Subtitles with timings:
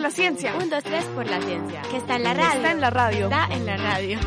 [0.00, 0.56] por la ciencia.
[0.56, 1.82] Un, dos, tres por la ciencia.
[1.90, 2.56] Que está en la radio.
[2.56, 3.24] Está en la radio.
[3.24, 4.18] Está en la radio.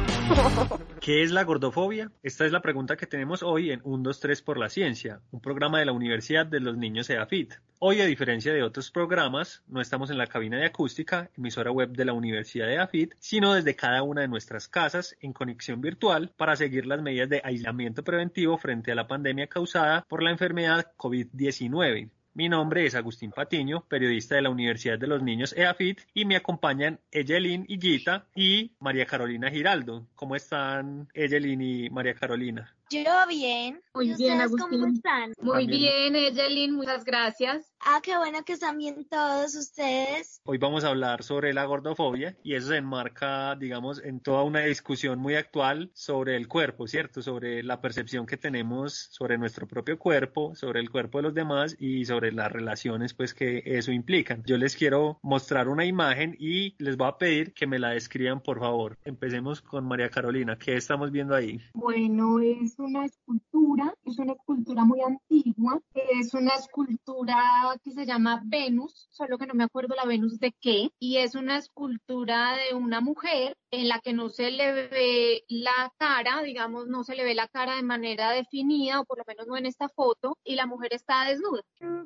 [0.99, 2.11] ¿Qué es la gordofobia?
[2.21, 5.41] Esta es la pregunta que tenemos hoy en 1, 2, 3 por la ciencia, un
[5.41, 7.55] programa de la Universidad de los Niños EAFIT.
[7.79, 11.89] Hoy, a diferencia de otros programas, no estamos en la cabina de acústica, emisora web
[11.89, 16.31] de la Universidad de EAFIT, sino desde cada una de nuestras casas en conexión virtual
[16.37, 20.93] para seguir las medidas de aislamiento preventivo frente a la pandemia causada por la enfermedad
[20.97, 22.11] COVID-19.
[22.35, 26.35] Mi nombre es Agustín Patiño, periodista de la Universidad de los Niños EAFIT, y me
[26.35, 30.07] acompañan Eyelin Higuita y María Carolina Giraldo.
[30.15, 32.75] ¿Cómo están Eyelin y María Carolina?
[32.93, 33.81] Yo bien.
[33.95, 34.69] Muy ¿Y bien, Agustín.
[34.69, 35.33] ¿Cómo están?
[35.41, 36.13] Muy También.
[36.13, 37.73] bien, Evelyn, muchas gracias.
[37.79, 40.39] Ah, qué bueno que están bien todos ustedes.
[40.45, 44.59] Hoy vamos a hablar sobre la gordofobia y eso se enmarca, digamos, en toda una
[44.59, 47.23] discusión muy actual sobre el cuerpo, ¿cierto?
[47.23, 51.75] Sobre la percepción que tenemos sobre nuestro propio cuerpo, sobre el cuerpo de los demás
[51.79, 54.43] y sobre las relaciones, pues, que eso implican.
[54.45, 58.39] Yo les quiero mostrar una imagen y les voy a pedir que me la describan,
[58.41, 58.99] por favor.
[59.03, 60.59] Empecemos con María Carolina.
[60.59, 61.59] ¿Qué estamos viendo ahí?
[61.73, 67.41] Bueno, es una escultura, es una escultura muy antigua, es una escultura
[67.83, 71.35] que se llama Venus, solo que no me acuerdo la Venus de qué, y es
[71.35, 76.87] una escultura de una mujer en la que no se le ve la cara, digamos,
[76.87, 79.65] no se le ve la cara de manera definida, o por lo menos no en
[79.65, 81.63] esta foto, y la mujer está desnuda.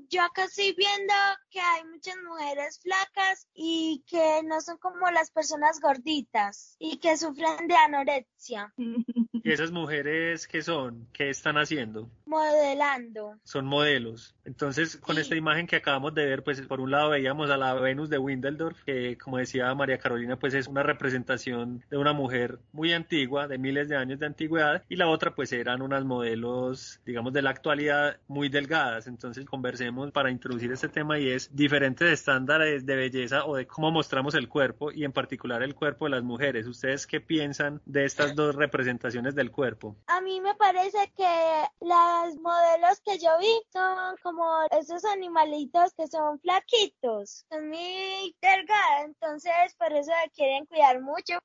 [0.09, 1.13] Yo acá estoy viendo
[1.49, 7.17] que hay muchas mujeres flacas y que no son como las personas gorditas y que
[7.17, 11.07] sufren de anorexia, ¿Y esas mujeres qué son?
[11.13, 12.09] ¿Qué están haciendo?
[12.25, 13.35] modelando.
[13.43, 14.35] son modelos.
[14.43, 15.21] Entonces, con Sí.
[15.21, 18.17] esta imagen que acabamos de ver, pues por un lado veíamos a la Venus de
[18.17, 23.47] Windeldorf, que como decía María Carolina, pues es una representación de una mujer muy antigua,
[23.47, 27.41] de miles de años de antigüedad, y la otra pues eran unas modelos, digamos, de
[27.43, 29.07] la actualidad muy delgadas.
[29.07, 33.91] Entonces, conversemos para introducir este tema y es diferentes estándares de belleza o de cómo
[33.91, 36.67] mostramos el cuerpo y en particular el cuerpo de las mujeres.
[36.67, 39.95] ¿Ustedes qué piensan de estas dos representaciones del cuerpo?
[40.07, 46.07] A mí me parece que las modelos que yo vi son como esos animalitos que
[46.07, 51.39] son flaquitos, son muy delgadas, entonces por eso quieren cuidar mucho.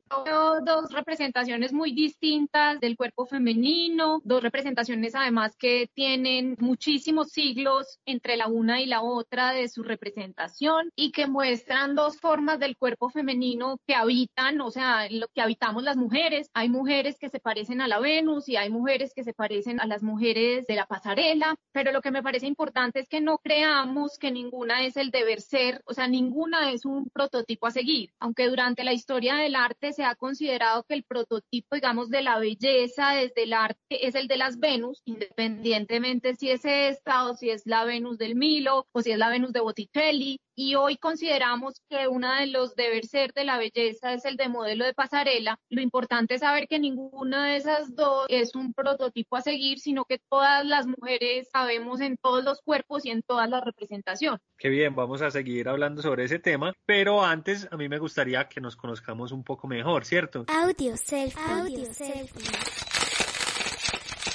[0.65, 8.37] Dos representaciones muy distintas del cuerpo femenino, dos representaciones además que tienen muchísimos siglos entre
[8.37, 13.11] la una y la otra de su representación y que muestran dos formas del cuerpo
[13.11, 16.51] femenino que habitan, o sea, lo que habitamos las mujeres.
[16.55, 19.87] Hay mujeres que se parecen a la Venus y hay mujeres que se parecen a
[19.87, 24.19] las mujeres de la pasarela, pero lo que me parece importante es que no creamos
[24.19, 28.49] que ninguna es el deber ser, o sea, ninguna es un prototipo a seguir, aunque
[28.49, 33.15] durante la historia del arte se ha considerado que el prototipo, digamos, de la belleza
[33.15, 37.63] desde el arte es el de las Venus, independientemente si es esta o si es
[37.65, 40.39] la Venus del Milo o si es la Venus de Botticelli.
[40.55, 44.49] Y hoy consideramos que una de los deber ser de la belleza es el de
[44.49, 45.59] modelo de pasarela.
[45.71, 50.05] Lo importante es saber que ninguna de esas dos es un prototipo a seguir, sino
[50.05, 54.41] que todas las mujeres sabemos en todos los cuerpos y en todas las representaciones.
[54.59, 58.49] Qué bien, vamos a seguir hablando sobre ese tema, pero antes a mí me gustaría
[58.49, 60.45] que nos conozcamos un poco mejor, ¿cierto?
[60.49, 61.43] Audio selfie.
[61.43, 62.92] Audio selfie.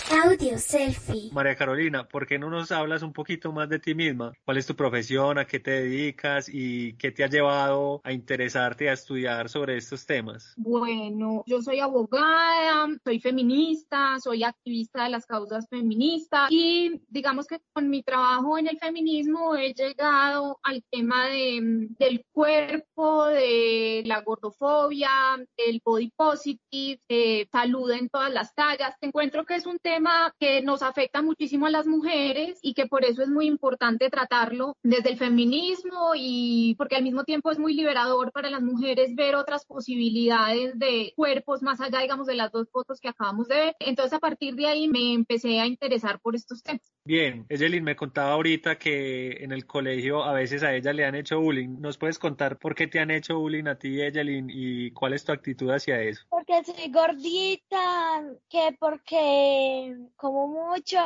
[0.10, 1.30] Audio selfie.
[1.34, 4.32] María Carolina, ¿por qué no nos hablas un poquito más de ti misma?
[4.46, 5.38] ¿Cuál es tu profesión?
[5.38, 6.48] ¿A qué te dedicas?
[6.48, 10.54] ¿Y qué te ha llevado a interesarte a estudiar sobre estos temas?
[10.56, 17.60] Bueno, yo soy abogada, soy feminista, soy activista de las causas feministas y digamos que
[17.74, 24.22] con mi trabajo en el feminismo he llegado al tema de, del cuerpo, de la
[24.22, 25.10] gordofobia,
[25.58, 28.96] del body positive, de salud en todas las tallas.
[29.02, 29.97] Encuentro que es un tema
[30.40, 34.76] que nos afecta muchísimo a las mujeres y que por eso es muy importante tratarlo
[34.84, 39.36] desde el feminismo y porque al mismo tiempo es muy liberador para las mujeres ver
[39.36, 43.76] otras posibilidades de cuerpos más allá, digamos, de las dos fotos que acabamos de ver.
[43.80, 46.97] Entonces, a partir de ahí me empecé a interesar por estos temas.
[47.08, 51.16] Bien, Evelyn me contaba ahorita que en el colegio a veces a ella le han
[51.16, 51.80] hecho bullying.
[51.80, 55.24] ¿Nos puedes contar por qué te han hecho bullying a ti, Evelyn, y cuál es
[55.24, 56.26] tu actitud hacia eso?
[56.28, 60.98] Porque soy gordita, que porque como mucho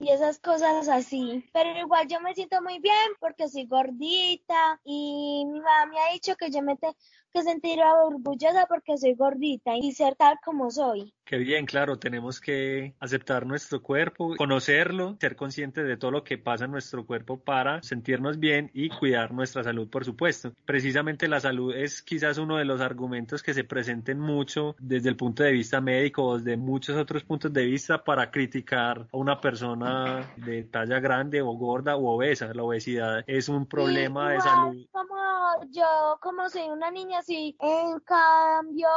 [0.00, 1.44] y esas cosas así.
[1.52, 6.12] Pero igual yo me siento muy bien porque soy gordita y mi mamá me ha
[6.14, 6.96] dicho que yo me tengo
[7.34, 11.12] que sentir orgullosa porque soy gordita y ser tal como soy.
[11.24, 16.38] Qué bien, claro, tenemos que aceptar nuestro cuerpo, conocerlo, ser conscientes de todo lo que
[16.38, 20.52] pasa en nuestro cuerpo para sentirnos bien y cuidar nuestra salud, por supuesto.
[20.64, 25.16] Precisamente la salud es quizás uno de los argumentos que se presenten mucho desde el
[25.16, 29.40] punto de vista médico o desde muchos otros puntos de vista para criticar a una
[29.40, 32.52] persona de talla grande o gorda o obesa.
[32.54, 34.86] La obesidad es un problema de salud.
[35.70, 38.88] Yo, como soy una niña así, en cambio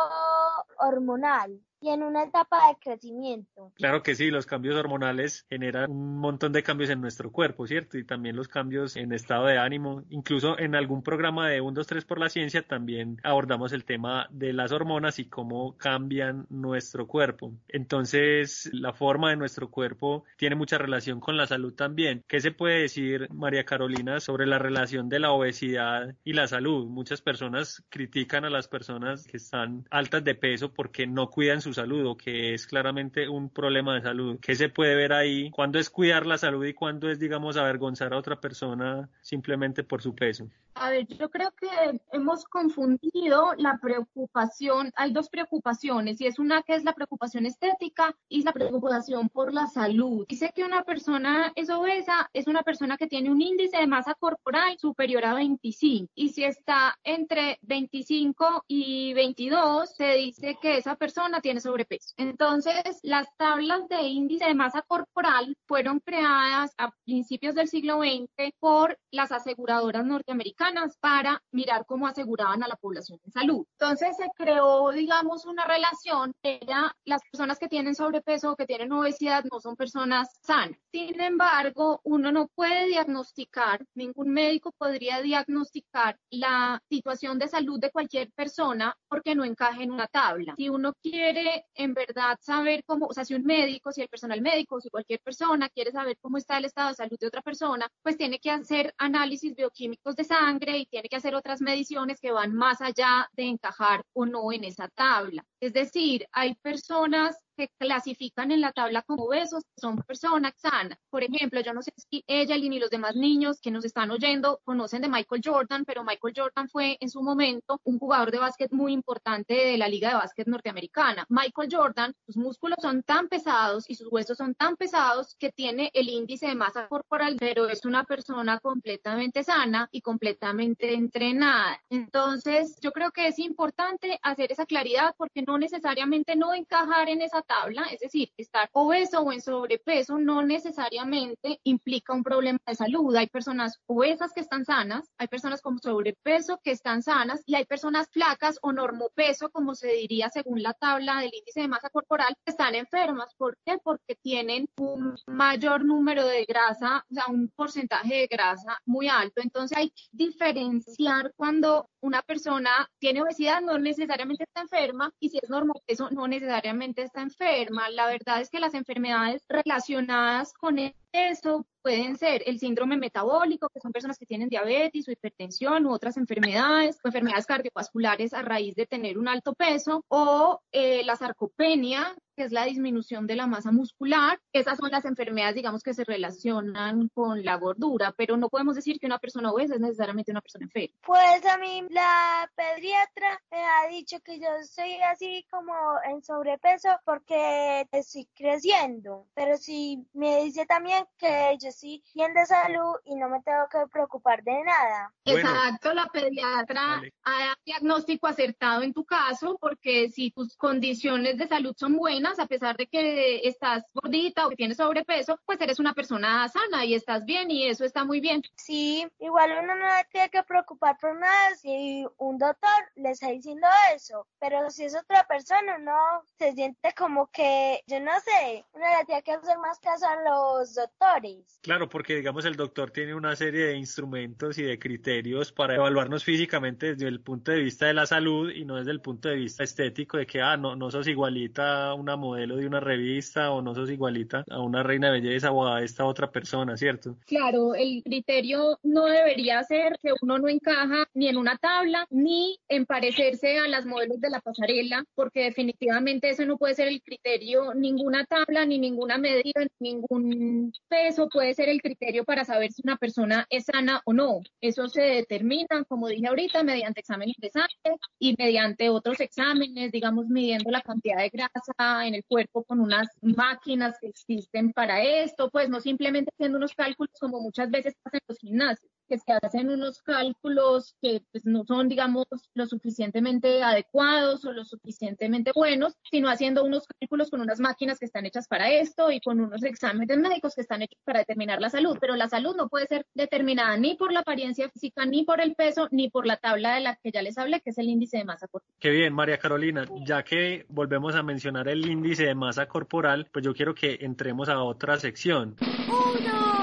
[0.80, 1.60] hormonal
[1.90, 3.72] en una etapa de crecimiento.
[3.76, 7.98] Claro que sí, los cambios hormonales generan un montón de cambios en nuestro cuerpo, ¿cierto?
[7.98, 10.04] Y también los cambios en estado de ánimo.
[10.10, 14.28] Incluso en algún programa de 1, 2, 3 por la ciencia también abordamos el tema
[14.32, 17.54] de las hormonas y cómo cambian nuestro cuerpo.
[17.68, 22.24] Entonces, la forma de nuestro cuerpo tiene mucha relación con la salud también.
[22.28, 26.88] ¿Qué se puede decir, María Carolina, sobre la relación de la obesidad y la salud?
[26.88, 31.74] Muchas personas critican a las personas que están altas de peso porque no cuidan su
[31.78, 34.40] salud o que es claramente un problema de salud.
[34.42, 35.50] ¿Qué se puede ver ahí?
[35.52, 40.02] ¿Cuándo es cuidar la salud y cuándo es, digamos, avergonzar a otra persona simplemente por
[40.02, 40.50] su peso?
[40.80, 41.68] A ver, yo creo que
[42.12, 44.92] hemos confundido la preocupación.
[44.96, 49.54] Hay dos preocupaciones y es una que es la preocupación estética y la preocupación por
[49.54, 50.26] la salud.
[50.30, 54.14] Dice que una persona es obesa, es una persona que tiene un índice de masa
[54.14, 60.96] corporal superior a 25 y si está entre 25 y 22 se dice que esa
[60.96, 62.14] persona tiene sobrepeso.
[62.18, 68.54] Entonces, las tablas de índice de masa corporal fueron creadas a principios del siglo XX
[68.60, 70.67] por las aseguradoras norteamericanas
[71.00, 73.66] para mirar cómo aseguraban a la población en salud.
[73.80, 76.34] Entonces, se creó, digamos, una relación.
[76.44, 80.78] Era las personas que tienen sobrepeso o que tienen obesidad no son personas sanas.
[80.92, 87.92] Sin embargo, uno no puede diagnosticar, ningún médico podría diagnosticar la situación de salud de
[87.92, 90.54] cualquier persona porque no encaje en una tabla.
[90.58, 94.42] Si uno quiere en verdad saber cómo, o sea, si un médico, si el personal
[94.42, 97.88] médico, si cualquier persona quiere saber cómo está el estado de salud de otra persona,
[98.02, 102.32] pues tiene que hacer análisis bioquímicos de sangre y tiene que hacer otras mediciones que
[102.32, 105.44] van más allá de encajar o no en esa tabla.
[105.60, 111.00] Es decir, hay personas que clasifican en la tabla como obesos son personas sanas.
[111.10, 114.60] Por ejemplo, yo no sé si ella y los demás niños que nos están oyendo
[114.64, 118.72] conocen de Michael Jordan, pero Michael Jordan fue en su momento un jugador de básquet
[118.72, 121.26] muy importante de la Liga de Básquet norteamericana.
[121.30, 125.90] Michael Jordan, sus músculos son tan pesados y sus huesos son tan pesados que tiene
[125.94, 131.82] el índice de masa corporal, pero es una persona completamente sana y completamente entrenada.
[131.90, 137.22] Entonces, yo creo que es importante hacer esa claridad porque no necesariamente no encajar en
[137.22, 142.76] esa tabla, es decir, estar obeso o en sobrepeso no necesariamente implica un problema de
[142.76, 143.16] salud.
[143.16, 147.66] Hay personas obesas que están sanas, hay personas con sobrepeso que están sanas y hay
[147.66, 152.36] personas flacas o normopeso, como se diría según la tabla del índice de masa corporal,
[152.46, 153.34] que están enfermas.
[153.38, 153.78] ¿Por qué?
[153.82, 159.42] Porque tienen un mayor número de grasa, o sea, un porcentaje de grasa muy alto.
[159.42, 165.37] Entonces hay que diferenciar cuando una persona tiene obesidad, no necesariamente está enferma, y si
[165.42, 167.90] es normopeso, no necesariamente está enferma.
[167.90, 170.78] La verdad es que las enfermedades relacionadas con
[171.12, 175.92] eso pueden ser el síndrome metabólico, que son personas que tienen diabetes o hipertensión u
[175.92, 181.16] otras enfermedades, o enfermedades cardiovasculares a raíz de tener un alto peso, o eh, la
[181.16, 184.40] sarcopenia, que es la disminución de la masa muscular.
[184.54, 189.00] Esas son las enfermedades, digamos, que se relacionan con la gordura, pero no podemos decir
[189.00, 190.96] que una persona obesa es necesariamente una persona enferma.
[191.04, 195.74] Pues a mí la pediatra me ha dicho que yo soy así como
[196.08, 202.46] en sobrepeso porque estoy creciendo, pero sí me dice también que yo sí bien de
[202.46, 205.12] salud y no me tengo que preocupar de nada.
[205.26, 211.74] Exacto, la pediatra ha diagnóstico acertado en tu caso, porque si tus condiciones de salud
[211.76, 215.94] son buenas, a pesar de que estás gordita o que tienes sobrepeso, pues eres una
[215.94, 218.42] persona sana y estás bien y eso está muy bien.
[218.56, 223.68] Sí, igual uno no tiene que preocupar por nada si un doctor le está diciendo
[223.96, 225.96] eso, pero si es otra persona, uno
[226.38, 230.16] se siente como que, yo no sé, uno le tiene que hacer más caso a
[230.30, 231.60] los doctores.
[231.62, 236.24] Claro, porque digamos el doctor tiene una serie de instrumentos y de criterios para evaluarnos
[236.24, 239.36] físicamente desde el punto de vista de la salud y no desde el punto de
[239.36, 243.52] vista estético de que, ah, no, no sos igualita a una modelo de una revista
[243.52, 247.18] o no sos igualita a una reina de belleza o a esta otra persona, ¿cierto?
[247.26, 252.58] Claro, el criterio no debería ser que uno no encaja ni en una tabla ni
[252.68, 257.02] en parecerse a las modelos de la pasarela, porque definitivamente eso no puede ser el
[257.02, 262.72] criterio, ninguna tabla, ni ninguna medida, ni ningún peso puede ser el criterio para saber
[262.72, 264.42] si una persona es sana o no.
[264.62, 270.28] Eso se determina, como dije ahorita, mediante exámenes de sangre y mediante otros exámenes, digamos,
[270.28, 271.62] midiendo la cantidad de grasa
[272.08, 276.74] en el cuerpo con unas máquinas que existen para esto, pues no simplemente haciendo unos
[276.74, 281.64] cálculos como muchas veces hacen los gimnasios que se hacen unos cálculos que pues, no
[281.66, 287.60] son, digamos, lo suficientemente adecuados o lo suficientemente buenos, sino haciendo unos cálculos con unas
[287.60, 291.20] máquinas que están hechas para esto y con unos exámenes médicos que están hechos para
[291.20, 291.98] determinar la salud.
[292.00, 295.56] Pero la salud no puede ser determinada ni por la apariencia física, ni por el
[295.56, 298.18] peso, ni por la tabla de la que ya les hablé, que es el índice
[298.18, 298.76] de masa corporal.
[298.80, 299.86] Qué bien, María Carolina.
[300.06, 304.50] Ya que volvemos a mencionar el índice de masa corporal, pues yo quiero que entremos
[304.50, 305.56] a otra sección.
[305.88, 306.57] Uno,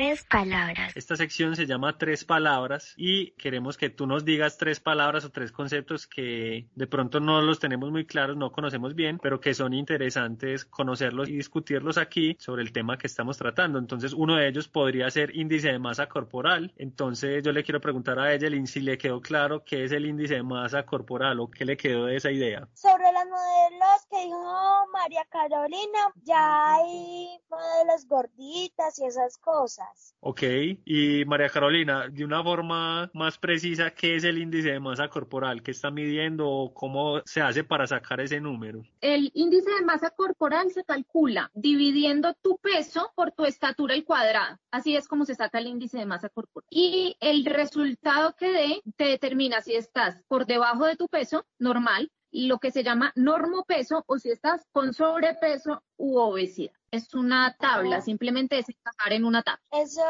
[0.00, 0.96] tres palabras.
[0.96, 5.30] Esta sección se llama Tres Palabras y queremos que tú nos digas tres palabras o
[5.30, 9.52] tres conceptos que de pronto no los tenemos muy claros, no conocemos bien, pero que
[9.52, 13.78] son interesantes conocerlos y discutirlos aquí sobre el tema que estamos tratando.
[13.78, 16.72] Entonces, uno de ellos podría ser índice de masa corporal.
[16.78, 20.36] Entonces, yo le quiero preguntar a Evelyn si le quedó claro qué es el índice
[20.36, 22.66] de masa corporal o qué le quedó de esa idea.
[22.72, 29.89] Sobre los modelos que dijo María Carolina, ya hay modelos gorditas y esas cosas.
[30.22, 30.42] Ok,
[30.84, 35.62] y María Carolina, de una forma más precisa, ¿qué es el índice de masa corporal?
[35.62, 38.82] ¿Qué está midiendo o cómo se hace para sacar ese número?
[39.00, 44.58] El índice de masa corporal se calcula dividiendo tu peso por tu estatura al cuadrado.
[44.70, 46.66] Así es como se saca el índice de masa corporal.
[46.68, 52.12] Y el resultado que dé te determina si estás por debajo de tu peso normal,
[52.30, 56.74] lo que se llama normopeso, o si estás con sobrepeso u obesidad.
[56.92, 59.62] Es una tabla, simplemente es encajar en una tabla.
[59.70, 60.02] Eso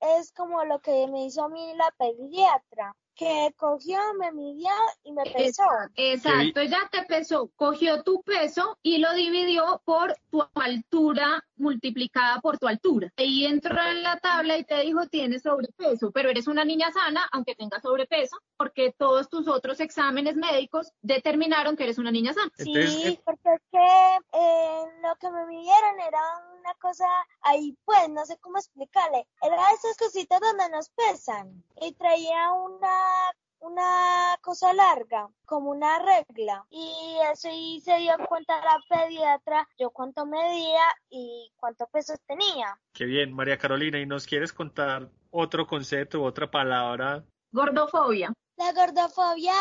[0.00, 4.70] es como lo que me hizo a mí la pediatra, que cogió, me midió
[5.02, 5.64] y me pesó.
[5.96, 12.58] Exacto, ella te pesó, cogió tu peso y lo dividió por tu altura multiplicada por
[12.58, 13.12] tu altura.
[13.16, 17.28] Ahí entró en la tabla y te dijo tienes sobrepeso, pero eres una niña sana
[17.32, 22.50] aunque tengas sobrepeso, porque todos tus otros exámenes médicos determinaron que eres una niña sana.
[22.56, 26.20] Sí, porque es que eh, lo que me midieron era
[26.58, 27.06] una cosa
[27.42, 29.26] ahí, pues, no sé cómo explicarle.
[29.42, 36.64] Era esas cositas donde nos pesan y traía una una cosa larga, como una regla.
[36.70, 42.78] Y eso y se dio cuenta la pediatra yo cuánto medía y cuánto peso tenía.
[42.92, 47.24] Qué bien, María Carolina, ¿y nos quieres contar otro concepto, otra palabra?
[47.52, 48.32] Gordofobia.
[48.58, 49.54] La gordofobia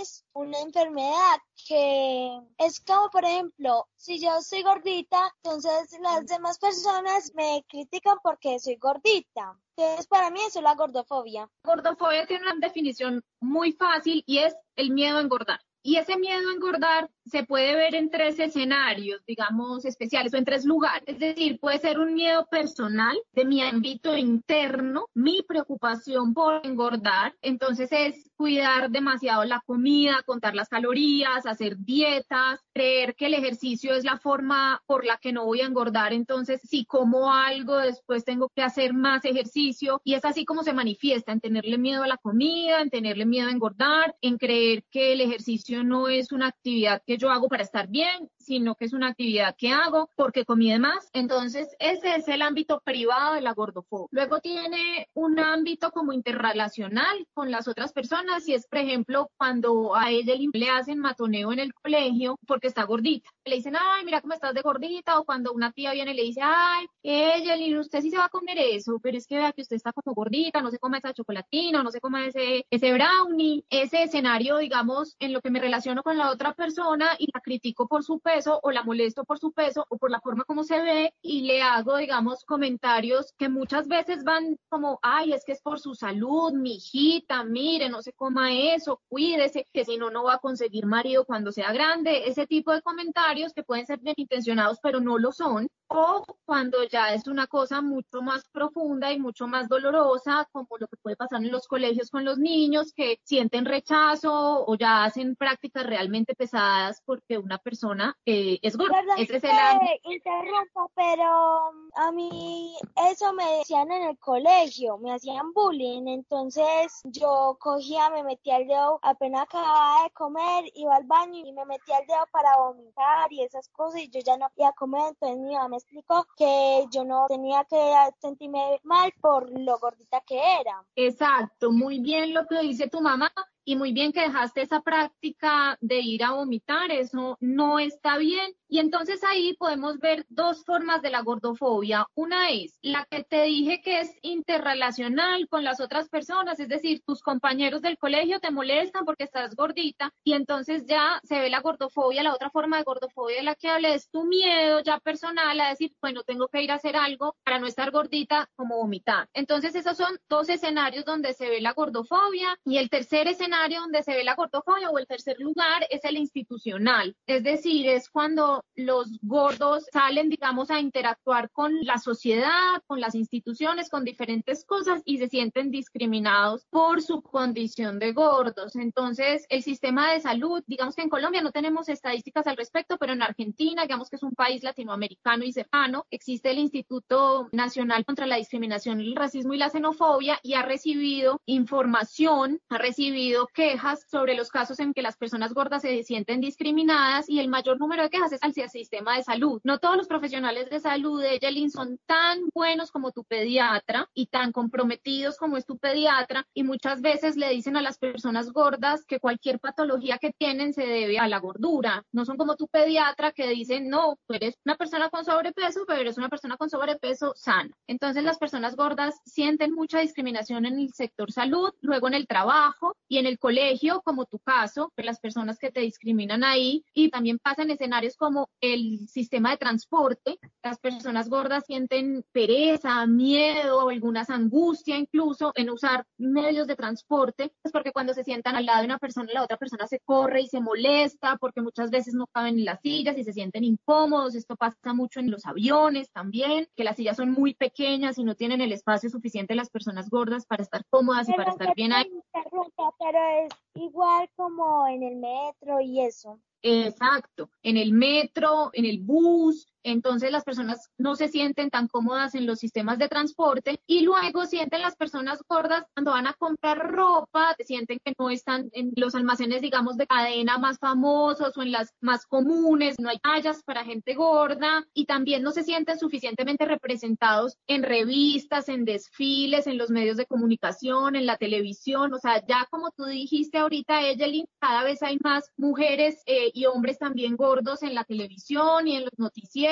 [0.00, 6.58] es una enfermedad que es como, por ejemplo, si yo soy gordita, entonces las demás
[6.58, 9.58] personas me critican porque soy gordita.
[9.76, 11.50] Entonces, para mí eso es la gordofobia.
[11.62, 15.60] Gordofobia tiene una definición muy fácil y es el miedo a engordar.
[15.82, 20.44] Y ese miedo a engordar se puede ver en tres escenarios, digamos, especiales o en
[20.44, 21.02] tres lugares.
[21.06, 27.34] Es decir, puede ser un miedo personal de mi ámbito interno, mi preocupación por engordar.
[27.40, 33.94] Entonces es cuidar demasiado la comida, contar las calorías, hacer dietas, creer que el ejercicio
[33.94, 36.14] es la forma por la que no voy a engordar.
[36.14, 40.00] Entonces, si como algo, después tengo que hacer más ejercicio.
[40.02, 43.48] Y es así como se manifiesta, en tenerle miedo a la comida, en tenerle miedo
[43.48, 47.64] a engordar, en creer que el ejercicio no es una actividad que yo hago para
[47.64, 51.08] estar bien, sino que es una actividad que hago porque comí de más.
[51.12, 54.08] Entonces, ese es el ámbito privado de la gordofobia.
[54.10, 59.94] Luego tiene un ámbito como interrelacional con las otras personas y es, por ejemplo, cuando
[59.94, 63.30] a ella le hacen matoneo en el colegio porque está gordita.
[63.44, 66.22] Le dicen, ay, mira cómo estás de gordita, o cuando una tía viene y le
[66.22, 69.62] dice, ay, ella, usted sí se va a comer eso, pero es que vea que
[69.62, 73.64] usted está como gordita, no se coma esa chocolatina, no se coma ese, ese brownie,
[73.70, 77.86] ese escenario, digamos, en lo que me relaciono con la otra persona y la critico
[77.86, 80.80] por su peso o la molesto por su peso o por la forma como se
[80.80, 85.60] ve y le hago, digamos, comentarios que muchas veces van como, ay, es que es
[85.60, 90.24] por su salud, mi hijita, mire, no se coma eso, cuídese, que si no, no
[90.24, 94.14] va a conseguir marido cuando sea grande, ese tipo de comentarios que pueden ser bien
[94.16, 99.18] intencionados, pero no lo son, o cuando ya es una cosa mucho más profunda y
[99.18, 103.18] mucho más dolorosa, como lo que puede pasar en los colegios con los niños que
[103.24, 108.98] sienten rechazo o ya hacen prácticas realmente pesadas porque una persona eh, es gorda.
[109.00, 110.10] Perdón Ese es el que ámbito.
[110.12, 112.76] interrumpa, pero a mí
[113.10, 118.68] eso me decían en el colegio, me hacían bullying, entonces yo cogía, me metía el
[118.68, 123.32] dedo, apenas acababa de comer, iba al baño y me metía el dedo para vomitar
[123.32, 126.84] y esas cosas y yo ya no podía comer, entonces mi mamá me explicó que
[126.92, 127.76] yo no tenía que
[128.20, 130.84] sentirme mal por lo gordita que era.
[130.94, 133.32] Exacto, muy bien lo que dice tu mamá
[133.64, 138.54] y muy bien que dejaste esa práctica de ir a vomitar, eso no está bien
[138.72, 142.06] Y entonces ahí podemos ver dos formas de la gordofobia.
[142.14, 147.02] Una es la que te dije que es interrelacional con las otras personas, es decir,
[147.04, 151.58] tus compañeros del colegio te molestan porque estás gordita y entonces ya se ve la
[151.58, 152.22] gordofobia.
[152.22, 155.70] La otra forma de gordofobia de la que hablé es tu miedo ya personal a
[155.70, 159.28] decir, bueno, tengo que ir a hacer algo para no estar gordita como vomitar.
[159.34, 164.04] Entonces esos son dos escenarios donde se ve la gordofobia y el tercer escenario donde
[164.04, 167.16] se ve la gordofobia o el tercer lugar es el institucional.
[167.26, 173.14] Es decir, es cuando los gordos salen, digamos, a interactuar con la sociedad, con las
[173.14, 178.76] instituciones, con diferentes cosas y se sienten discriminados por su condición de gordos.
[178.76, 183.12] Entonces, el sistema de salud, digamos que en Colombia no tenemos estadísticas al respecto, pero
[183.12, 188.26] en Argentina, digamos que es un país latinoamericano y cercano, existe el Instituto Nacional contra
[188.26, 194.34] la Discriminación, el Racismo y la Xenofobia y ha recibido información, ha recibido quejas sobre
[194.34, 198.10] los casos en que las personas gordas se sienten discriminadas y el mayor número de
[198.10, 199.60] quejas es hacia el sistema de salud.
[199.64, 204.26] No todos los profesionales de salud de Ejelin son tan buenos como tu pediatra y
[204.26, 209.04] tan comprometidos como es tu pediatra y muchas veces le dicen a las personas gordas
[209.04, 212.04] que cualquier patología que tienen se debe a la gordura.
[212.12, 216.00] No son como tu pediatra que dicen, no, tú eres una persona con sobrepeso, pero
[216.00, 217.70] eres una persona con sobrepeso sana.
[217.86, 222.96] Entonces las personas gordas sienten mucha discriminación en el sector salud, luego en el trabajo
[223.08, 227.38] y en el colegio, como tu caso, las personas que te discriminan ahí y también
[227.38, 230.38] pasa en escenarios como el sistema de transporte.
[230.62, 237.72] Las personas gordas sienten pereza, miedo, algunas angustia incluso en usar medios de transporte, pues
[237.72, 240.48] porque cuando se sientan al lado de una persona, la otra persona se corre y
[240.48, 244.34] se molesta porque muchas veces no caben en las sillas y se sienten incómodos.
[244.34, 248.34] Esto pasa mucho en los aviones también, que las sillas son muy pequeñas y no
[248.34, 252.10] tienen el espacio suficiente las personas gordas para estar cómodas y para estar bien ahí.
[252.32, 256.40] Pero es igual como en el metro y eso.
[256.62, 262.34] Exacto, en el metro, en el bus, entonces las personas no se sienten tan cómodas
[262.34, 266.90] en los sistemas de transporte y luego sienten las personas gordas cuando van a comprar
[266.90, 271.72] ropa, sienten que no están en los almacenes, digamos, de cadena más famosos o en
[271.72, 276.64] las más comunes, no hay tallas para gente gorda y también no se sienten suficientemente
[276.64, 282.44] representados en revistas, en desfiles, en los medios de comunicación, en la televisión, o sea,
[282.46, 287.36] ya como tú dijiste ahorita, Evelyn, cada vez hay más mujeres eh, y hombres también
[287.36, 289.69] gordos en la televisión y en los noticieros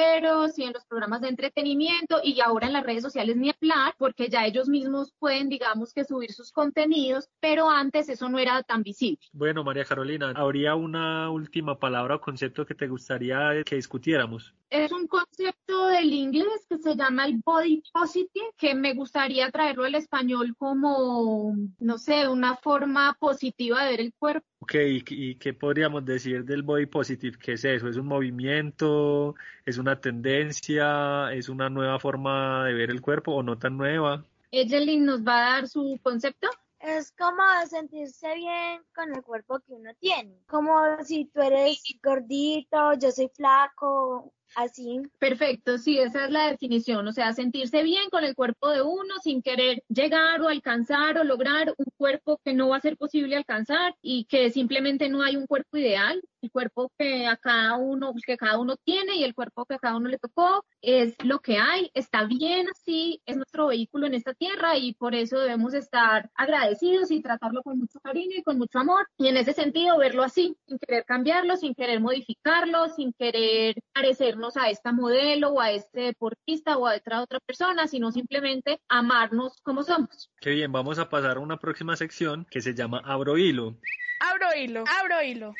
[0.57, 4.29] y en los programas de entretenimiento y ahora en las redes sociales ni hablar, porque
[4.29, 8.83] ya ellos mismos pueden, digamos, que subir sus contenidos, pero antes eso no era tan
[8.83, 9.19] visible.
[9.33, 14.55] Bueno, María Carolina, ¿habría una última palabra o concepto que te gustaría que discutiéramos?
[14.71, 19.85] Es un concepto del inglés que se llama el body positive, que me gustaría traerlo
[19.85, 24.47] al español como, no sé, una forma positiva de ver el cuerpo.
[24.61, 27.39] Ok, ¿y qué podríamos decir del body positive?
[27.39, 27.89] ¿Qué es eso?
[27.89, 29.37] ¿Es un movimiento?
[29.65, 31.33] ¿Es una tendencia?
[31.33, 34.25] ¿Es una nueva forma de ver el cuerpo o no tan nueva?
[34.51, 36.49] Evelyn nos va a dar su concepto.
[36.81, 40.39] Es como sentirse bien con el cuerpo que uno tiene.
[40.47, 45.01] Como si tú eres gordito, yo soy flaco, así.
[45.19, 49.15] Perfecto, sí, esa es la definición, o sea, sentirse bien con el cuerpo de uno
[49.23, 53.37] sin querer llegar o alcanzar o lograr un cuerpo que no va a ser posible
[53.37, 58.13] alcanzar y que simplemente no hay un cuerpo ideal, el cuerpo que a cada uno,
[58.27, 61.41] que cada uno tiene y el cuerpo que a cada uno le tocó es lo
[61.41, 65.75] que hay, está bien así, es nuestro vehículo en esta tierra y por eso debemos
[65.75, 69.99] estar agradecidos y tratarlo con mucho cariño y con mucho amor y en ese sentido
[69.99, 75.61] verlo así, sin querer cambiarlo, sin querer modificarlo, sin querer parecer a esta modelo o
[75.61, 80.31] a este deportista o a otra, otra persona, sino simplemente amarnos como somos.
[80.41, 83.77] Qué bien, vamos a pasar a una próxima sección que se llama Abro Hilo.
[84.21, 85.55] Abro hilo, abro hilo.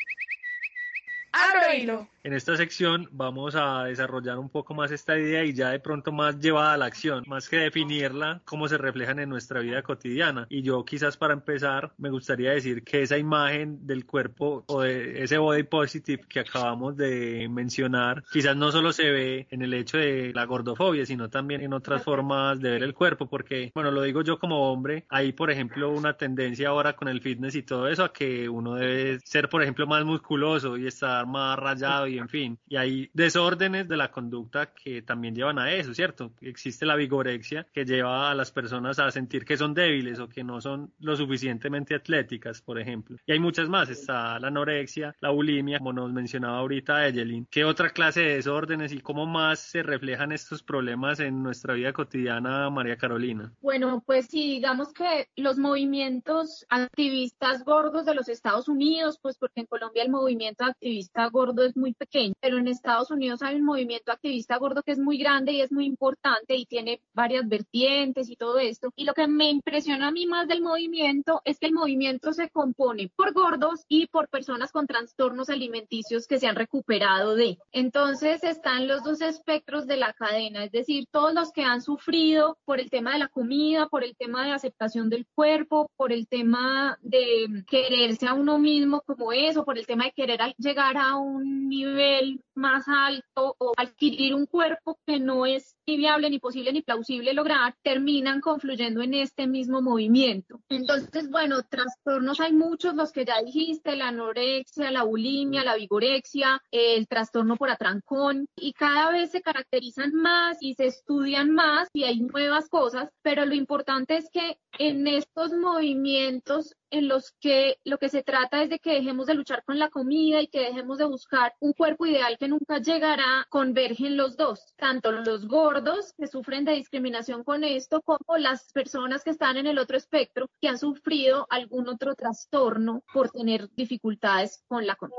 [1.31, 2.07] Abro.
[2.23, 6.11] En esta sección vamos a desarrollar un poco más esta idea y ya de pronto
[6.11, 10.47] más llevada a la acción, más que definirla, cómo se reflejan en nuestra vida cotidiana.
[10.49, 15.23] Y yo quizás para empezar me gustaría decir que esa imagen del cuerpo o de
[15.23, 19.97] ese body positive que acabamos de mencionar, quizás no solo se ve en el hecho
[19.97, 24.01] de la gordofobia, sino también en otras formas de ver el cuerpo, porque, bueno, lo
[24.01, 27.87] digo yo como hombre, hay por ejemplo una tendencia ahora con el fitness y todo
[27.87, 32.17] eso a que uno debe ser, por ejemplo, más musculoso y estar más rayado y
[32.17, 32.59] en fin.
[32.67, 36.31] Y hay desórdenes de la conducta que también llevan a eso, ¿cierto?
[36.41, 40.43] Existe la vigorexia que lleva a las personas a sentir que son débiles o que
[40.43, 43.17] no son lo suficientemente atléticas, por ejemplo.
[43.25, 43.89] Y hay muchas más.
[43.89, 47.47] Está la anorexia, la bulimia, como nos mencionaba ahorita Ejelin.
[47.49, 51.93] ¿Qué otra clase de desórdenes y cómo más se reflejan estos problemas en nuestra vida
[51.93, 53.51] cotidiana, María Carolina?
[53.61, 59.61] Bueno, pues sí, digamos que los movimientos activistas gordos de los Estados Unidos, pues porque
[59.61, 63.55] en Colombia el movimiento activista activista gordo es muy pequeño, pero en Estados Unidos hay
[63.55, 67.47] un movimiento activista gordo que es muy grande y es muy importante y tiene varias
[67.47, 68.91] vertientes y todo esto.
[68.95, 72.49] Y lo que me impresiona a mí más del movimiento es que el movimiento se
[72.49, 77.57] compone por gordos y por personas con trastornos alimenticios que se han recuperado de.
[77.71, 82.57] Entonces están los dos espectros de la cadena, es decir, todos los que han sufrido
[82.65, 86.27] por el tema de la comida, por el tema de aceptación del cuerpo, por el
[86.27, 90.98] tema de quererse a uno mismo como es, o por el tema de querer llegar
[90.99, 96.39] a un nivel más alto o adquirir un cuerpo que no es ni viable, ni
[96.39, 100.61] posible, ni plausible lograr, terminan confluyendo en este mismo movimiento.
[100.69, 106.61] Entonces, bueno, trastornos hay muchos, los que ya dijiste, la anorexia, la bulimia, la vigorexia,
[106.71, 112.03] el trastorno por atrancón, y cada vez se caracterizan más y se estudian más y
[112.03, 117.97] hay nuevas cosas, pero lo importante es que en estos movimientos en los que lo
[117.97, 120.97] que se trata es de que dejemos de luchar con la comida y que dejemos
[120.97, 126.27] de buscar un cuerpo ideal que nunca llegará, convergen los dos, tanto los gordos que
[126.27, 130.67] sufren de discriminación con esto como las personas que están en el otro espectro que
[130.67, 135.17] han sufrido algún otro trastorno por tener dificultades con la comida.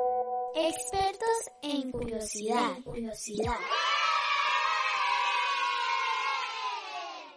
[0.54, 2.82] Expertos en curiosidad.
[2.84, 3.54] curiosidad.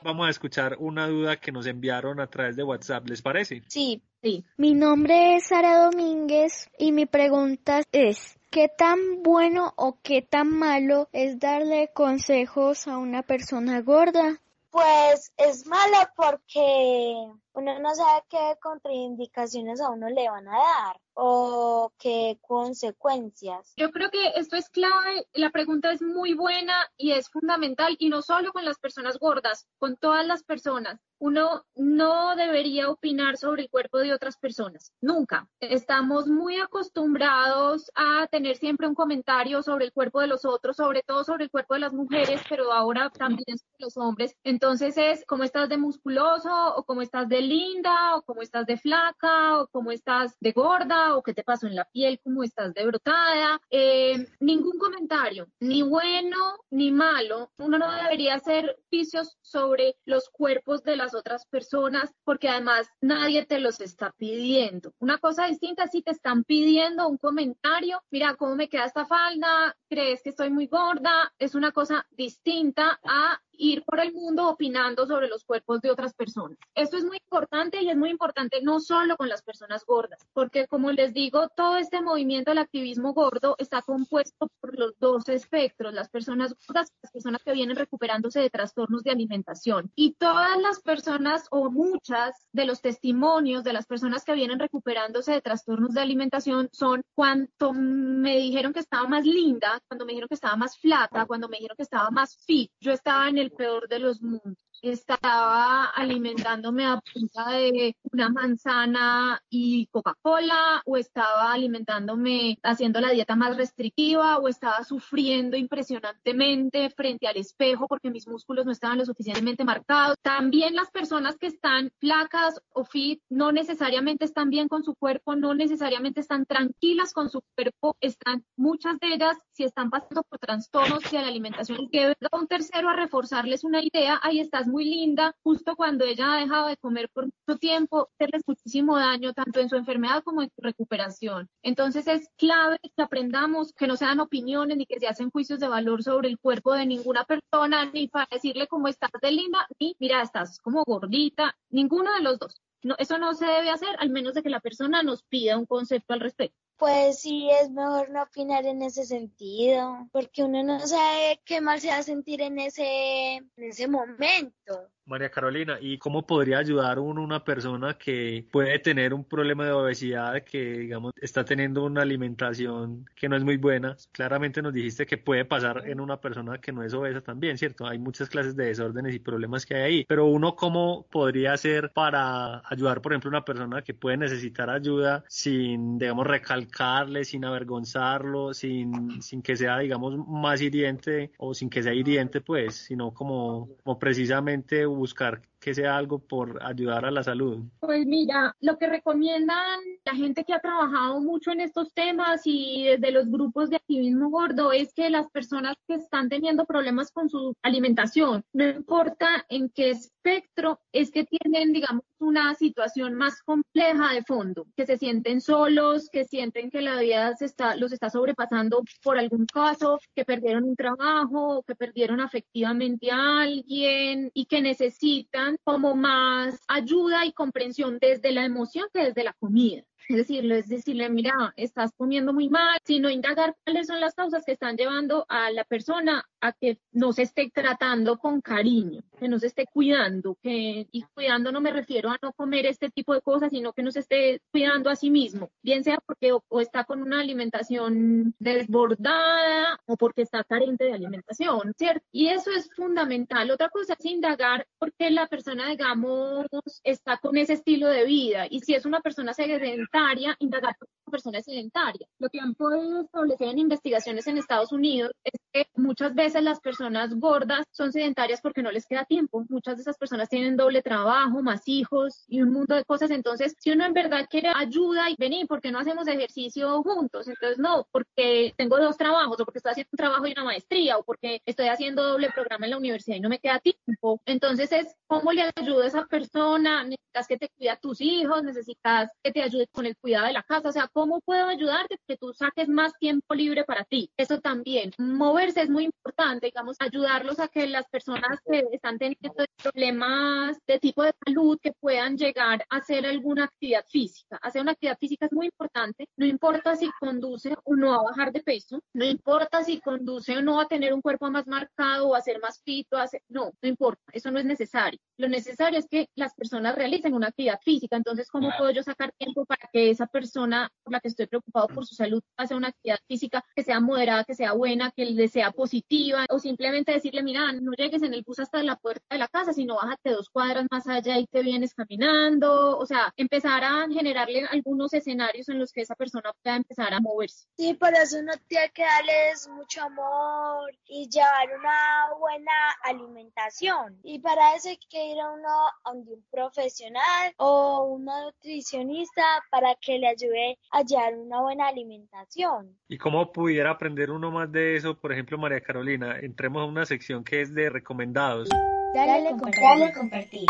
[0.03, 3.63] Vamos a escuchar una duda que nos enviaron a través de WhatsApp, ¿les parece?
[3.67, 4.01] Sí.
[4.21, 4.45] Sí.
[4.55, 10.49] Mi nombre es Sara Domínguez y mi pregunta es, ¿qué tan bueno o qué tan
[10.49, 14.39] malo es darle consejos a una persona gorda?
[14.71, 21.01] Pues es malo porque uno no sabe qué contraindicaciones a uno le van a dar
[21.15, 23.73] o qué consecuencias.
[23.77, 28.09] Yo creo que esto es clave, la pregunta es muy buena y es fundamental y
[28.09, 30.99] no solo con las personas gordas, con todas las personas.
[31.19, 35.47] Uno no debería opinar sobre el cuerpo de otras personas, nunca.
[35.61, 41.01] Estamos muy acostumbrados a tener siempre un comentario sobre el cuerpo de los otros, sobre
[41.01, 44.35] todo sobre el cuerpo de las mujeres, pero ahora también sobre los hombres.
[44.43, 48.77] Entonces es cómo estás de musculoso o cómo estás de linda o cómo estás de
[48.77, 52.73] flaca o cómo estás de gorda o qué te pasó en la piel, cómo estás
[52.73, 53.61] de brotada.
[53.69, 56.37] Eh, ningún comentario, ni bueno
[56.69, 57.51] ni malo.
[57.57, 63.45] Uno no debería hacer juicios sobre los cuerpos de las otras personas porque además nadie
[63.45, 64.93] te los está pidiendo.
[64.99, 69.75] Una cosa distinta si te están pidiendo un comentario, mira cómo me queda esta falda,
[69.89, 75.05] crees que estoy muy gorda, es una cosa distinta a ir por el mundo opinando
[75.05, 76.57] sobre los cuerpos de otras personas.
[76.75, 80.67] Esto es muy importante y es muy importante no solo con las personas gordas, porque
[80.67, 85.93] como les digo, todo este movimiento del activismo gordo está compuesto por los dos espectros,
[85.93, 89.91] las personas gordas las personas que vienen recuperándose de trastornos de alimentación.
[89.95, 95.33] Y todas las personas o muchas de los testimonios de las personas que vienen recuperándose
[95.33, 100.29] de trastornos de alimentación son cuando me dijeron que estaba más linda, cuando me dijeron
[100.29, 102.71] que estaba más flaca, cuando me dijeron que estaba más fit.
[102.79, 104.57] Yo estaba en el peor de los mundos
[104.91, 113.35] estaba alimentándome a punta de una manzana y Coca-Cola, o estaba alimentándome haciendo la dieta
[113.35, 119.05] más restrictiva, o estaba sufriendo impresionantemente frente al espejo porque mis músculos no estaban lo
[119.05, 120.17] suficientemente marcados.
[120.21, 125.35] También las personas que están flacas o fit no necesariamente están bien con su cuerpo,
[125.35, 130.39] no necesariamente están tranquilas con su cuerpo, están muchas de ellas si están pasando por
[130.39, 134.85] trastornos a la alimentación que venga un tercero a reforzarles una idea, ahí estás muy
[134.85, 139.59] linda, justo cuando ella ha dejado de comer por mucho tiempo, hacerles muchísimo daño, tanto
[139.59, 141.47] en su enfermedad como en su recuperación.
[141.61, 145.59] Entonces es clave que aprendamos que no se dan opiniones ni que se hacen juicios
[145.59, 149.67] de valor sobre el cuerpo de ninguna persona, ni para decirle cómo estás de linda,
[149.79, 152.59] ni mira, estás como gordita, ninguno de los dos.
[152.97, 156.15] Eso no se debe hacer, al menos de que la persona nos pida un concepto
[156.15, 156.57] al respecto.
[156.77, 161.79] Pues sí, es mejor no opinar en ese sentido, porque uno no sabe qué mal
[161.79, 164.89] se va a sentir en ese, en ese momento.
[165.05, 169.71] María Carolina, ¿y cómo podría ayudar uno una persona que puede tener un problema de
[169.73, 173.97] obesidad, que digamos está teniendo una alimentación que no es muy buena?
[174.13, 177.85] Claramente nos dijiste que puede pasar en una persona que no es obesa también, ¿cierto?
[177.85, 181.91] Hay muchas clases de desórdenes y problemas que hay ahí, pero uno cómo podría hacer
[181.93, 187.43] para ayudar, por ejemplo, a una persona que puede necesitar ayuda sin, digamos, recalcarle, sin
[187.43, 193.13] avergonzarlo, sin, sin que sea, digamos, más hiriente o sin que sea hiriente, pues, sino
[193.13, 197.63] como, como precisamente buscar que sea algo por ayudar a la salud?
[197.79, 202.83] Pues mira, lo que recomiendan la gente que ha trabajado mucho en estos temas y
[202.83, 207.29] desde los grupos de activismo gordo es que las personas que están teniendo problemas con
[207.29, 214.13] su alimentación, no importa en qué espectro, es que tienen, digamos, una situación más compleja
[214.13, 218.09] de fondo, que se sienten solos, que sienten que la vida se está, los está
[218.09, 224.61] sobrepasando por algún caso, que perdieron un trabajo, que perdieron afectivamente a alguien y que
[224.61, 229.83] necesitan como más ayuda y comprensión desde la emoción que desde la comida.
[230.09, 234.43] Es decirle, es decirle, mira, estás comiendo muy mal, sino indagar cuáles son las causas
[234.45, 239.29] que están llevando a la persona a que no se esté tratando con cariño, que
[239.29, 243.13] no se esté cuidando, que y cuidando no me refiero a no comer este tipo
[243.13, 246.61] de cosas, sino que no se esté cuidando a sí mismo, bien sea porque o,
[246.61, 252.05] está con una alimentación desbordada o porque está carente de alimentación, ¿cierto?
[252.11, 253.49] Y eso es fundamental.
[253.49, 256.47] Otra cosa es indagar por qué la persona, digamos,
[256.83, 259.92] está con ese estilo de vida y si es una persona sedentaria,
[260.39, 262.07] indagar por qué la persona es sedentaria.
[262.17, 266.59] Lo que han podido establecer en investigaciones en Estados Unidos es que muchas veces las
[266.59, 269.45] personas gordas son sedentarias porque no les queda tiempo.
[269.47, 273.11] Muchas de esas personas tienen doble trabajo, más hijos y un mundo de cosas.
[273.11, 277.27] Entonces, si uno en verdad quiere ayuda y venir, ¿por qué no hacemos ejercicio juntos?
[277.27, 280.97] Entonces, no, porque tengo dos trabajos o porque estoy haciendo un trabajo y una maestría
[280.97, 284.19] o porque estoy haciendo doble programa en la universidad y no me queda tiempo.
[284.25, 286.83] Entonces, es cómo le ayuda a esa persona.
[286.83, 290.33] Necesitas que te cuide a tus hijos, necesitas que te ayude con el cuidado de
[290.33, 290.69] la casa.
[290.69, 294.11] O sea, ¿cómo puedo ayudarte que tú saques más tiempo libre para ti?
[294.17, 294.91] Eso también.
[294.97, 300.79] Moverse es muy importante, digamos, ayudarlos a que las personas que están teniendo problemas de
[300.79, 304.37] tipo de salud que puedan llegar a hacer alguna actividad física.
[304.41, 308.31] Hacer una actividad física es muy importante, no importa si conduce o no a bajar
[308.31, 312.15] de peso, no importa si conduce o no a tener un cuerpo más marcado o
[312.15, 312.97] a ser más fito,
[313.29, 314.99] no, no importa, eso no es necesario.
[315.17, 319.11] Lo necesario es que las personas realicen una actividad física, entonces, ¿cómo puedo yo sacar
[319.13, 322.99] tiempo para que esa persona la que estoy preocupado por su salud haga una actividad
[323.07, 327.51] física que sea moderada, que sea buena, que le sea positiva o simplemente decirle, mira,
[327.51, 330.65] no llegues en el bus hasta la puerta de la casa, sino bájate dos cuadras
[330.71, 335.71] más allá y te vienes caminando, o sea, empezar a generarle algunos escenarios en los
[335.71, 337.47] que esa persona pueda empezar a moverse.
[337.57, 342.51] Sí, por eso uno tiene que darles mucho amor y llevar una buena
[342.83, 343.99] alimentación.
[344.03, 345.49] Y para eso hay que ir a uno
[345.83, 352.75] a un profesional o una nutricionista para que le ayude a llevar una buena alimentación.
[352.87, 354.99] ¿Y cómo pudiera aprender uno más de eso?
[354.99, 358.49] Por ejemplo, María Carolina, entremos a una sección que es de recomendados.
[358.95, 359.61] Dale, compartir.
[359.63, 360.45] Dale compartir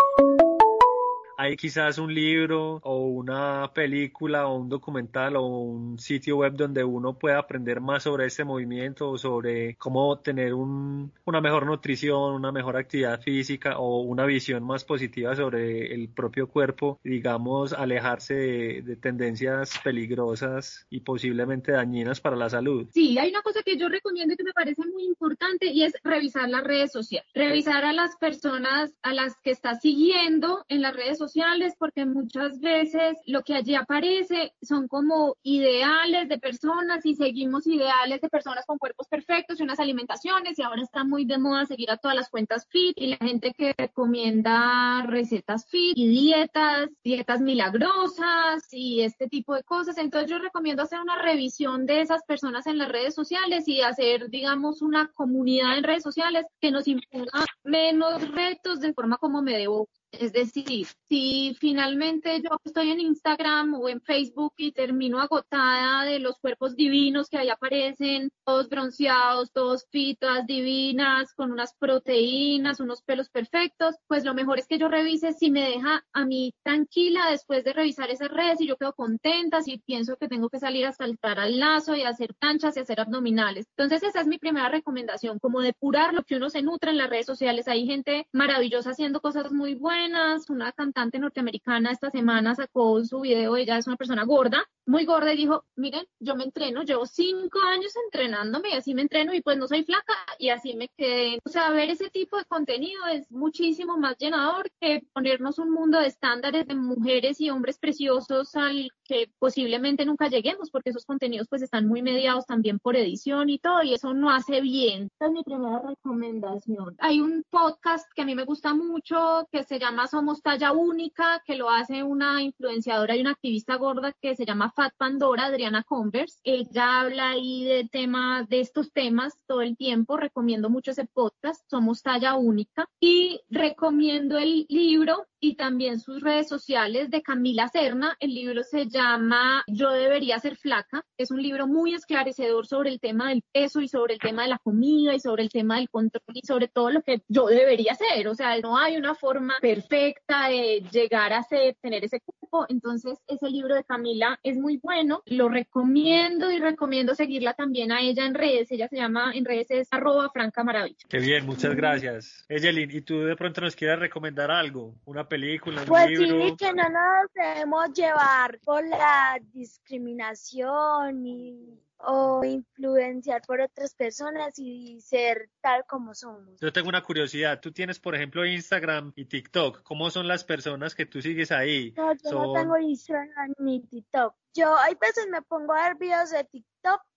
[1.38, 6.84] hay quizás un libro o una película o un documental o un sitio web donde
[6.84, 12.34] uno pueda aprender más sobre este movimiento o sobre cómo tener un, una mejor nutrición,
[12.34, 18.34] una mejor actividad física o una visión más positiva sobre el propio cuerpo, digamos, alejarse
[18.34, 22.88] de, de tendencias peligrosas y posiblemente dañinas para la salud.
[22.94, 25.94] Sí, hay una cosa que yo recomiendo y que me parece muy importante y es
[26.04, 30.96] revisar las redes sociales, revisar a las personas a las que está siguiendo en las
[30.96, 37.06] redes sociales sociales porque muchas veces lo que allí aparece son como ideales de personas
[37.06, 41.24] y seguimos ideales de personas con cuerpos perfectos y unas alimentaciones y ahora está muy
[41.24, 45.98] de moda seguir a todas las cuentas fit y la gente que recomienda recetas fit
[45.98, 49.98] y dietas, dietas milagrosas y este tipo de cosas.
[49.98, 54.30] Entonces yo recomiendo hacer una revisión de esas personas en las redes sociales y hacer,
[54.30, 59.58] digamos, una comunidad en redes sociales que nos imponga menos retos de forma como me
[59.58, 59.88] debo
[60.20, 66.20] es decir, si finalmente yo estoy en Instagram o en Facebook y termino agotada de
[66.20, 73.02] los cuerpos divinos que ahí aparecen, todos bronceados, todos fitas, divinas, con unas proteínas, unos
[73.02, 77.30] pelos perfectos, pues lo mejor es que yo revise si me deja a mí tranquila
[77.32, 80.86] después de revisar esas redes y yo quedo contenta, si pienso que tengo que salir
[80.86, 83.66] a saltar al lazo y hacer planchas y hacer abdominales.
[83.76, 87.10] Entonces esa es mi primera recomendación, como depurar lo que uno se nutre en las
[87.10, 87.68] redes sociales.
[87.68, 90.03] Hay gente maravillosa haciendo cosas muy buenas
[90.50, 95.34] una cantante norteamericana esta semana sacó su video, ella es una persona gorda, muy gorda
[95.34, 99.42] y dijo, miren, yo me entreno, llevo cinco años entrenándome y así me entreno y
[99.42, 101.40] pues no soy flaca y así me quedé.
[101.46, 106.00] O sea, ver ese tipo de contenido es muchísimo más llenador que ponernos un mundo
[106.00, 111.48] de estándares de mujeres y hombres preciosos al que posiblemente nunca lleguemos porque esos contenidos
[111.50, 115.10] pues están muy mediados también por edición y todo y eso no hace bien.
[115.14, 116.96] Esta es mi primera recomendación.
[117.00, 121.42] Hay un podcast que a mí me gusta mucho que se llama Somos Talla Única,
[121.46, 125.84] que lo hace una influenciadora y una activista gorda que se llama Fat Pandora, Adriana
[125.84, 126.40] Converse.
[126.44, 130.18] Ella habla ahí de temas, de estos temas todo el tiempo.
[130.18, 132.90] Recomiendo mucho ese podcast, Somos Talla Única.
[133.00, 138.16] Y recomiendo el libro y también sus redes sociales de Camila Serna.
[138.22, 141.04] El libro se llama Yo debería ser flaca.
[141.18, 144.50] Es un libro muy esclarecedor sobre el tema del peso y sobre el tema de
[144.50, 147.94] la comida y sobre el tema del control y sobre todo lo que yo debería
[147.94, 148.30] ser.
[148.30, 152.66] O sea, no hay una forma perfecta de llegar a ser, tener ese cuerpo.
[152.70, 155.24] Entonces, ese libro de Camila es muy bueno.
[155.26, 158.72] Lo recomiendo y recomiendo seguirla también a ella en redes.
[158.72, 160.96] Ella se llama en redes es arroba franca maravilla.
[161.10, 162.46] Qué bien, muchas gracias.
[162.48, 164.96] Ejelin, ¿y tú de pronto nos quieres recomendar algo?
[165.04, 166.46] ¿Una película, un Pues libro?
[166.46, 174.54] sí, que no nos debemos llevar por la discriminación y, o influenciar por otras personas
[174.60, 176.60] y ser tal como somos.
[176.60, 177.60] Yo tengo una curiosidad.
[177.62, 179.82] Tú tienes, por ejemplo, Instagram y TikTok.
[179.82, 181.94] ¿Cómo son las personas que tú sigues ahí?
[181.98, 184.36] No, yo no tengo Instagram ni TikTok.
[184.54, 186.73] Yo hay veces me pongo a ver videos de TikTok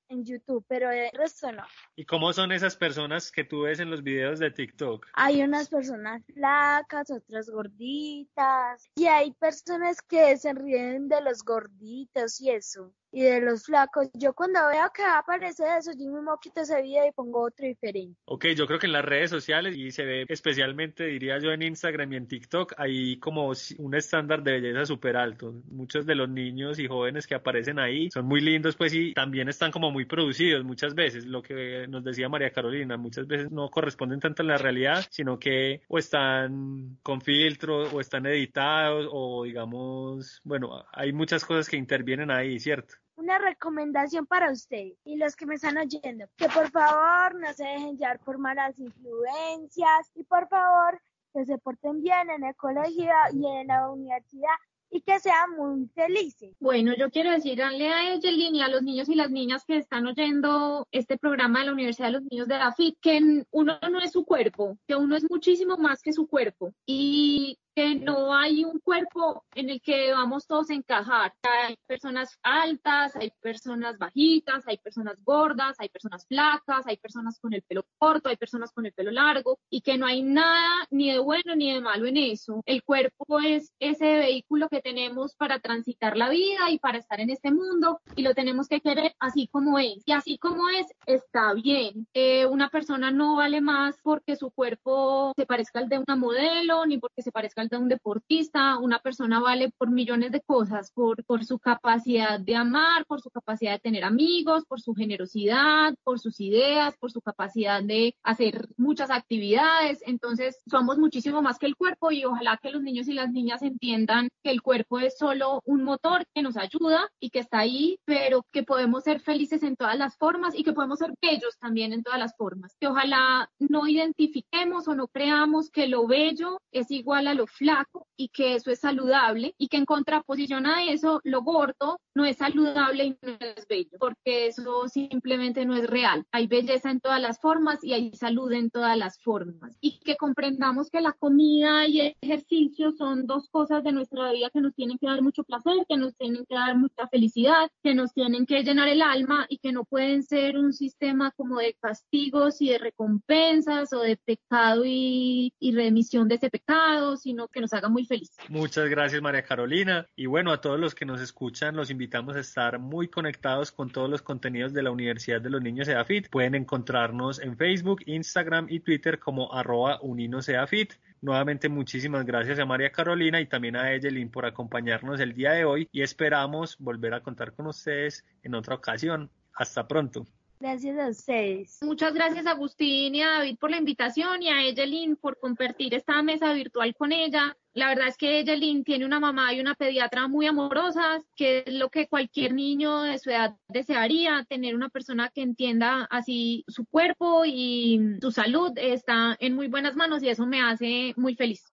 [0.09, 1.65] en YouTube, pero el resto no.
[1.97, 5.07] ¿Y cómo son esas personas que tú ves en los videos de TikTok?
[5.15, 12.41] Hay unas personas flacas, otras gorditas, y hay personas que se ríen de los gorditos
[12.41, 14.09] y eso, y de los flacos.
[14.15, 18.19] Yo cuando veo que aparece eso, yo mismo quito ese video y pongo otro diferente.
[18.27, 21.63] Ok, yo creo que en las redes sociales y se ve especialmente, diría yo, en
[21.63, 25.55] Instagram y en TikTok, hay como un estándar de belleza súper alto.
[25.71, 29.49] Muchos de los niños y jóvenes que aparecen ahí son muy lindos, pues, y también
[29.49, 31.25] están como muy producidos muchas veces.
[31.27, 35.39] Lo que nos decía María Carolina, muchas veces no corresponden tanto a la realidad, sino
[35.39, 41.77] que o están con filtros o están editados o digamos, bueno, hay muchas cosas que
[41.77, 42.95] intervienen ahí, ¿cierto?
[43.17, 47.65] Una recomendación para ustedes y los que me están oyendo, que por favor no se
[47.65, 51.01] dejen llevar por malas influencias y por favor
[51.33, 54.55] que se porten bien en el colegio y en la universidad
[54.91, 56.55] y que sean muy felices.
[56.61, 60.07] Bueno, yo quiero decirle a Ejelin y a los niños y las niñas que están
[60.07, 64.01] oyendo este programa de la Universidad de los Niños de la FIT que uno no
[64.01, 68.65] es su cuerpo, que uno es muchísimo más que su cuerpo y que no hay
[68.65, 71.35] un cuerpo en el que vamos todos encajar.
[71.43, 77.53] Hay personas altas, hay personas bajitas, hay personas gordas, hay personas flacas, hay personas con
[77.53, 81.13] el pelo corto, hay personas con el pelo largo y que no hay nada ni
[81.13, 82.63] de bueno ni de malo en eso.
[82.65, 87.29] El cuerpo es ese vehículo que tenemos para transitar la vida y para estar en
[87.29, 90.03] este mundo y lo tenemos que querer así como es.
[90.07, 92.09] Y así como es, está bien.
[92.15, 96.87] Eh, una persona no vale más porque su cuerpo se parezca al de una modelo
[96.87, 98.79] ni porque se parezca al de un deportista.
[98.79, 103.31] Una persona vale por millones de cosas, por, por su capacidad de amar, por su
[103.31, 108.69] capacidad de tener amigos, por su generosidad, por sus ideas, por su capacidad de hacer
[108.77, 110.01] muchas actividades.
[110.07, 113.63] Entonces, somos muchísimo más que el cuerpo y ojalá que los niños y las niñas
[113.63, 117.99] entiendan que el cuerpo es solo un motor que nos ayuda y que está ahí,
[118.05, 121.93] pero que podemos ser felices en todas las formas y que podemos ser bellos también
[121.93, 122.77] en todas las formas.
[122.81, 128.07] Que ojalá no identifiquemos o no creamos que lo bello es igual a lo flaco
[128.17, 132.39] y que eso es saludable y que en contraposición a eso, lo gordo no es
[132.39, 136.25] saludable y no es bello, porque eso simplemente no es real.
[136.33, 139.77] Hay belleza en todas las formas y hay salud en todas las formas.
[139.81, 144.51] Y que comprendamos que la comida y el ejercicio son dos cosas de nuestra vida
[144.51, 147.95] que nos tienen que dar mucho placer, que nos tienen que dar mucha felicidad, que
[147.95, 151.75] nos tienen que llenar el alma y que no pueden ser un sistema como de
[151.81, 157.61] castigos y de recompensas o de pecado y, y remisión de ese pecado, sino que
[157.61, 158.37] nos haga muy felices.
[158.49, 160.07] Muchas gracias María Carolina.
[160.17, 163.91] Y bueno, a todos los que nos escuchan, los invitamos a estar muy conectados con
[163.91, 166.29] todos los contenidos de la Universidad de los Niños EAFIT.
[166.29, 170.95] Pueden encontrarnos en Facebook, Instagram y Twitter como arroba uninoseafit.
[171.21, 175.65] Nuevamente muchísimas gracias a María Carolina y también a Ejelin por acompañarnos el día de
[175.65, 179.31] hoy y esperamos volver a contar con ustedes en otra ocasión.
[179.55, 180.27] Hasta pronto.
[180.59, 181.79] Gracias a ustedes.
[181.83, 185.95] Muchas gracias a Agustín y a David por la invitación y a Ejelin por compartir
[185.95, 187.57] esta mesa virtual con ella.
[187.75, 191.75] La verdad es que Ejelin tiene una mamá y una pediatra muy amorosas, que es
[191.75, 196.87] lo que cualquier niño de su edad desearía, tener una persona que entienda así su
[196.87, 201.65] cuerpo y su salud está en muy buenas manos y eso me hace muy feliz.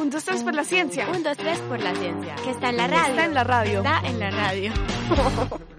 [0.00, 1.08] Un, dos, tres por la ciencia.
[1.10, 2.34] Un, dos, tres por la ciencia.
[2.36, 3.10] Que está en la radio.
[3.10, 3.78] Está en la radio.
[3.78, 4.72] Está en la radio.